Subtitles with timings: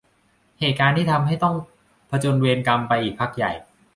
[0.59, 1.55] เหตุการณ์ทำให้ต้อง
[2.09, 3.51] ผจญเวรกรรมไปอีกพักใหญ่